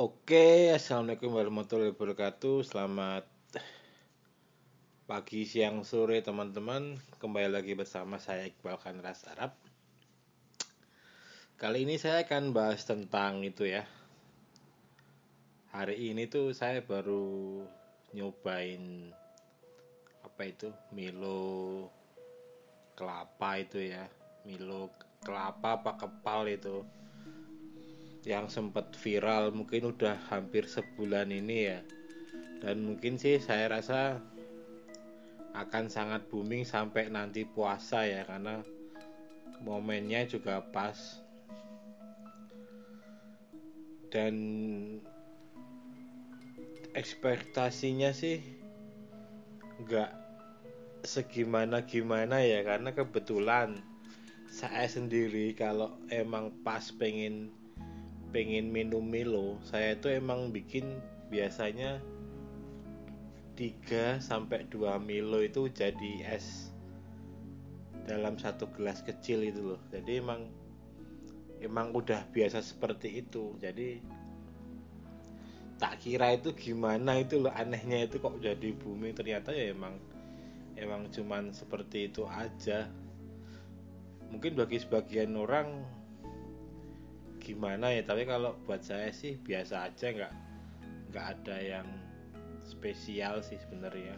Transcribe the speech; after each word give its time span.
Oke, 0.00 0.72
assalamualaikum 0.72 1.28
warahmatullahi 1.36 1.92
wabarakatuh. 1.92 2.64
Selamat 2.64 3.28
pagi, 5.04 5.44
siang, 5.44 5.84
sore, 5.84 6.24
teman-teman. 6.24 6.96
Kembali 7.20 7.52
lagi 7.52 7.76
bersama 7.76 8.16
saya 8.16 8.48
Iqbal 8.48 8.80
Khanras 8.80 9.28
Arab. 9.28 9.52
Kali 11.60 11.84
ini 11.84 12.00
saya 12.00 12.24
akan 12.24 12.56
bahas 12.56 12.88
tentang 12.88 13.44
itu 13.44 13.68
ya. 13.68 13.84
Hari 15.76 16.16
ini 16.16 16.32
tuh 16.32 16.56
saya 16.56 16.80
baru 16.80 17.60
nyobain 18.16 19.12
apa 20.24 20.48
itu 20.48 20.72
Milo 20.96 21.92
kelapa 22.96 23.60
itu 23.60 23.84
ya. 23.84 24.08
Milo 24.48 24.96
kelapa 25.20 25.76
apa 25.76 26.00
kepal 26.00 26.48
itu 26.48 26.88
yang 28.28 28.52
sempat 28.52 28.92
viral 29.00 29.52
mungkin 29.56 29.96
udah 29.96 30.16
hampir 30.28 30.68
sebulan 30.68 31.32
ini 31.32 31.58
ya. 31.72 31.80
Dan 32.60 32.84
mungkin 32.84 33.16
sih 33.16 33.40
saya 33.40 33.72
rasa 33.72 34.20
akan 35.56 35.88
sangat 35.88 36.28
booming 36.28 36.62
sampai 36.62 37.08
nanti 37.08 37.48
puasa 37.48 38.04
ya 38.04 38.28
karena 38.28 38.60
momennya 39.64 40.28
juga 40.28 40.60
pas. 40.68 40.96
Dan 44.10 44.34
ekspektasinya 46.92 48.10
sih 48.10 48.42
nggak 49.80 50.10
segimana 51.06 51.88
gimana 51.88 52.44
ya 52.44 52.60
karena 52.60 52.92
kebetulan 52.92 53.80
saya 54.50 54.84
sendiri 54.84 55.56
kalau 55.56 55.96
emang 56.12 56.52
pas 56.66 56.92
pengen 56.92 57.54
pengen 58.30 58.70
minum 58.70 59.02
Milo 59.02 59.58
saya 59.66 59.98
itu 59.98 60.10
emang 60.10 60.54
bikin 60.54 61.02
biasanya 61.30 62.02
3 63.60 64.24
sampai 64.24 64.64
2 64.72 64.96
Milo 65.04 65.44
itu 65.44 65.68
jadi 65.68 66.32
es 66.32 66.72
dalam 68.08 68.40
satu 68.40 68.66
gelas 68.72 69.04
kecil 69.04 69.44
itu 69.44 69.60
loh. 69.74 69.80
Jadi 69.92 70.18
emang 70.18 70.48
emang 71.60 71.92
udah 71.92 72.24
biasa 72.32 72.64
seperti 72.64 73.20
itu. 73.20 73.54
Jadi 73.60 74.00
tak 75.76 76.00
kira 76.00 76.36
itu 76.36 76.52
gimana 76.56 77.20
itu 77.20 77.40
loh 77.40 77.52
anehnya 77.52 78.08
itu 78.08 78.16
kok 78.16 78.40
jadi 78.40 78.72
bumi. 78.74 79.12
Ternyata 79.12 79.52
ya 79.52 79.76
emang 79.76 80.00
emang 80.80 81.12
cuman 81.12 81.52
seperti 81.52 82.08
itu 82.08 82.24
aja. 82.26 82.88
Mungkin 84.32 84.56
bagi 84.56 84.80
sebagian 84.80 85.36
orang 85.36 85.84
gimana 87.40 87.90
ya 87.90 88.04
tapi 88.04 88.28
kalau 88.28 88.54
buat 88.68 88.84
saya 88.84 89.10
sih 89.10 89.40
biasa 89.40 89.88
aja 89.88 90.06
nggak 90.12 90.34
nggak 91.10 91.26
ada 91.26 91.56
yang 91.58 91.88
spesial 92.62 93.42
sih 93.42 93.58
sebenarnya. 93.58 94.14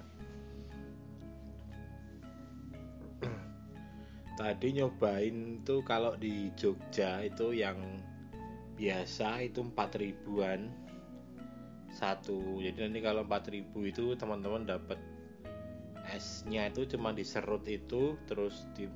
Tadi 4.39 4.69
nyobain 4.77 5.65
tuh 5.65 5.81
kalau 5.81 6.19
di 6.21 6.53
Jogja 6.53 7.25
itu 7.25 7.57
yang 7.57 7.81
biasa 8.77 9.47
itu 9.49 9.65
4 9.65 10.03
ribuan 10.03 10.69
satu. 11.93 12.61
Jadi 12.61 12.79
nanti 12.89 13.01
kalau 13.01 13.25
4 13.25 13.55
ribu 13.55 13.89
itu 13.89 14.13
teman-teman 14.17 14.69
dapat 14.69 15.01
esnya 16.13 16.69
itu 16.69 16.85
cuma 16.97 17.15
diserut 17.15 17.63
itu 17.71 18.19
terus 18.27 18.67
di 18.75 18.91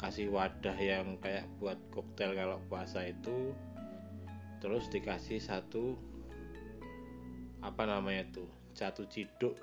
kasih 0.00 0.32
wadah 0.32 0.76
yang 0.80 1.20
kayak 1.20 1.44
buat 1.60 1.76
koktail 1.92 2.32
kalau 2.32 2.58
puasa 2.72 3.04
itu 3.04 3.52
terus 4.64 4.88
dikasih 4.88 5.40
satu 5.40 5.96
apa 7.60 7.84
namanya 7.84 8.24
tuh 8.32 8.48
satu 8.72 9.04
ciduk 9.04 9.56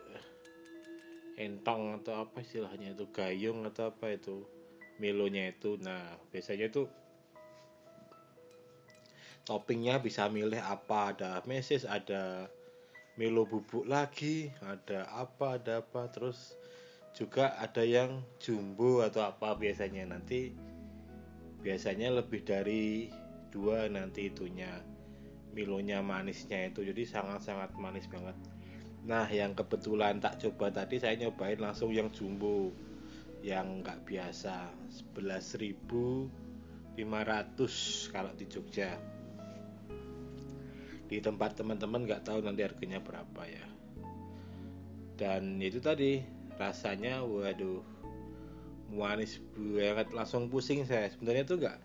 entong 1.37 2.01
atau 2.01 2.25
apa 2.25 2.41
istilahnya 2.41 2.97
itu 2.97 3.05
gayung 3.13 3.65
atau 3.69 3.93
apa 3.93 4.13
itu 4.13 4.41
milonya 4.97 5.53
itu. 5.53 5.77
Nah 5.77 6.17
biasanya 6.33 6.73
tuh 6.73 6.89
toppingnya 9.45 10.01
bisa 10.01 10.27
milih 10.27 10.59
apa 10.59 11.13
ada 11.13 11.39
meses 11.45 11.85
ada 11.85 12.49
milo 13.15 13.47
bubuk 13.47 13.87
lagi 13.87 14.51
ada 14.61 15.07
apa 15.09 15.57
ada 15.57 15.81
apa 15.81 16.09
terus 16.11 16.57
juga 17.17 17.57
ada 17.57 17.81
yang 17.81 18.21
jumbo 18.37 19.01
atau 19.01 19.25
apa 19.25 19.57
biasanya. 19.57 20.05
Nanti 20.05 20.53
biasanya 21.65 22.13
lebih 22.13 22.45
dari 22.45 23.09
dua 23.49 23.89
nanti 23.89 24.29
itunya. 24.29 24.69
Milonya 25.57 26.05
manisnya 26.05 26.69
itu. 26.69 26.85
Jadi 26.85 27.09
sangat-sangat 27.09 27.73
manis 27.73 28.05
banget. 28.05 28.37
Nah 29.09 29.25
yang 29.33 29.57
kebetulan 29.57 30.21
tak 30.21 30.37
coba 30.45 30.69
tadi 30.69 31.01
saya 31.01 31.17
nyobain 31.17 31.57
langsung 31.57 31.89
yang 31.89 32.13
jumbo. 32.13 32.69
Yang 33.41 33.81
nggak 33.81 33.99
biasa. 34.05 34.69
11.500 35.17 38.13
kalau 38.13 38.29
di 38.37 38.45
Jogja. 38.45 38.93
Di 41.09 41.17
tempat 41.17 41.57
teman-teman 41.57 42.05
nggak 42.05 42.29
tahu 42.29 42.45
nanti 42.45 42.61
harganya 42.61 43.01
berapa 43.01 43.41
ya. 43.49 43.65
Dan 45.17 45.57
itu 45.57 45.81
tadi 45.81 46.36
rasanya 46.57 47.21
waduh 47.23 47.81
manis 48.91 49.39
banget. 49.53 50.11
Langsung 50.11 50.49
pusing 50.51 50.83
saya. 50.83 51.09
Sebenarnya 51.13 51.43
tuh 51.45 51.57
nggak 51.61 51.77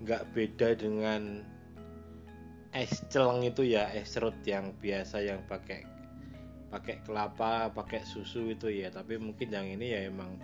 nggak 0.00 0.22
beda 0.32 0.68
dengan 0.80 1.44
es 2.70 3.02
celeng 3.10 3.42
itu 3.44 3.66
ya 3.66 3.90
es 3.90 4.14
serut 4.14 4.36
yang 4.46 4.72
biasa 4.78 5.20
yang 5.20 5.42
pakai 5.50 5.84
pakai 6.70 7.02
kelapa 7.02 7.68
pakai 7.74 8.04
susu 8.06 8.52
itu 8.54 8.70
ya. 8.70 8.88
Tapi 8.92 9.18
mungkin 9.18 9.50
yang 9.50 9.66
ini 9.66 9.92
ya 9.92 10.06
emang 10.06 10.38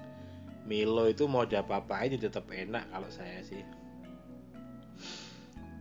Milo 0.66 1.06
itu 1.06 1.30
mau 1.30 1.46
diapa-apain 1.46 2.18
tetap 2.18 2.50
enak 2.50 2.90
kalau 2.90 3.06
saya 3.06 3.38
sih. 3.46 3.62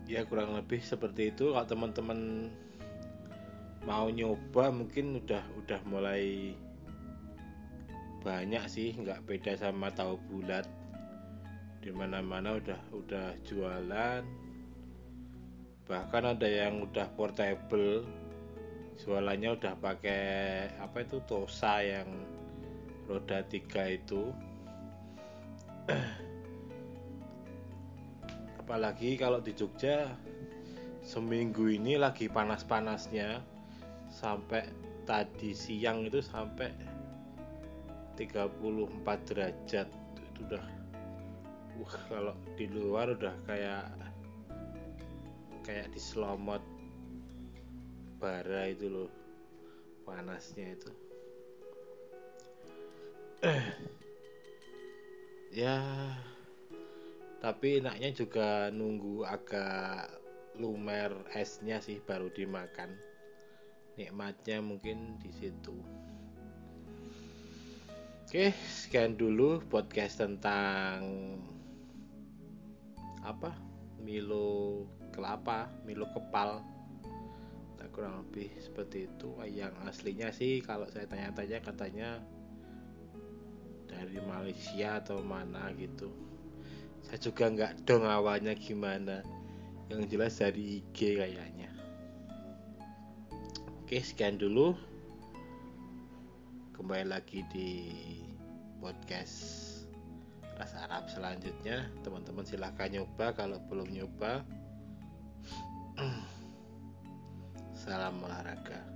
Ya 0.05 0.22
kurang 0.29 0.53
lebih 0.53 0.78
seperti 0.85 1.34
itu. 1.34 1.50
Kalau 1.50 1.66
teman-teman 1.66 2.53
mau 3.85 4.05
nyoba 4.09 4.69
mungkin 4.69 5.22
udah 5.22 5.41
udah 5.66 5.81
mulai 5.89 6.53
banyak 8.25 8.66
sih 8.66 8.97
nggak 8.97 9.22
beda 9.30 9.53
sama 9.53 9.94
tahu 9.94 10.18
bulat. 10.25 10.66
Di 11.78 11.94
mana-mana 11.94 12.58
udah 12.58 12.81
udah 12.90 13.38
jualan. 13.46 14.25
Bahkan 15.86 16.24
ada 16.34 16.50
yang 16.50 16.81
udah 16.81 17.06
portable 17.14 18.02
jualannya 18.97 19.53
udah 19.53 19.78
pakai 19.78 20.25
apa 20.81 21.06
itu 21.06 21.22
tosa 21.30 21.85
yang 21.85 22.09
roda 23.06 23.46
tiga 23.46 23.94
itu. 23.94 24.34
Apalagi 28.66 29.22
kalau 29.22 29.38
di 29.38 29.53
Jogja 29.53 30.09
seminggu 31.06 31.69
ini 31.69 32.02
lagi 32.02 32.25
panas-panasnya. 32.25 33.46
Sampai 34.09 34.66
tadi 35.06 35.53
siang 35.53 36.09
itu 36.09 36.24
sampai 36.24 36.94
34 38.16 39.28
derajat. 39.28 39.88
Itu 40.16 40.40
udah 40.48 40.66
wah 41.76 41.96
kalau 42.08 42.36
di 42.56 42.66
luar 42.72 43.16
udah 43.16 43.36
kayak 43.44 43.92
kayak 45.68 45.92
di 45.92 46.00
selomot 46.00 46.64
bara 48.20 48.72
itu 48.72 48.88
loh 48.88 49.12
panasnya 50.08 50.74
itu. 50.74 50.92
Ya 55.56 55.80
tapi 57.40 57.79
enaknya 57.79 58.11
juga 58.11 58.68
nunggu 58.76 59.23
agak 59.23 60.11
lumer 60.59 61.14
esnya 61.32 61.79
sih 61.79 62.03
baru 62.03 62.28
dimakan. 62.34 62.91
Nikmatnya 63.96 64.59
mungkin 64.59 65.16
di 65.23 65.32
situ 65.32 65.78
Oke, 68.35 68.52
sekian 68.67 69.16
dulu 69.16 69.64
podcast 69.72 70.20
tentang 70.20 71.08
apa? 73.23 73.55
Milo 74.03 74.84
kelapa, 75.16 75.72
Milo 75.87 76.03
kepal. 76.11 76.59
Nah, 77.79 77.87
kurang 77.96 78.28
lebih 78.28 78.52
seperti 78.59 79.08
itu. 79.08 79.40
Yang 79.47 79.79
aslinya 79.87 80.35
sih 80.35 80.59
kalau 80.59 80.84
saya 80.91 81.08
tanya-tanya 81.08 81.64
katanya 81.64 82.09
dari 83.87 84.20
Malaysia 84.20 84.99
atau 84.99 85.23
mana 85.23 85.72
gitu. 85.79 86.11
Saya 87.08 87.23
juga 87.23 87.47
nggak 87.47 87.87
dong 87.87 88.03
awalnya 88.03 88.52
gimana. 88.52 89.23
Yang 89.87 90.11
jelas 90.11 90.34
dari 90.43 90.84
IG 90.84 91.23
kayaknya. 91.23 91.72
Oke, 93.79 94.03
sekian 94.03 94.35
dulu 94.35 94.76
kembali 96.75 97.07
lagi 97.07 97.39
di 97.55 97.87
podcast 98.83 99.39
rasa 100.59 100.83
Arab 100.91 101.07
selanjutnya. 101.07 101.87
Teman-teman 102.03 102.43
silahkan 102.43 102.91
nyoba 102.91 103.31
kalau 103.31 103.63
belum 103.72 103.95
nyoba. 103.95 104.43
Salam 107.79 108.19
olahraga 108.19 108.95